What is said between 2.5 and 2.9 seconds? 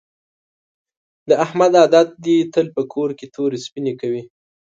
تل په